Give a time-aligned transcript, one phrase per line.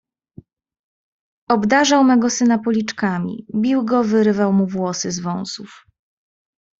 [1.49, 5.85] "Obdarzał mego syna policzkami, bił go, wyrywał mu włosy z wąsów."